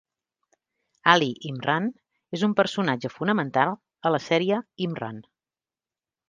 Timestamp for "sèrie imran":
4.31-5.23